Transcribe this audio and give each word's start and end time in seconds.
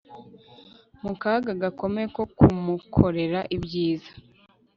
Mu 1.03 1.13
kaga 1.21 1.51
gakomeye 1.61 2.07
ko 2.15 2.23
kumukorera 2.37 3.39
ibyiza 3.55 4.11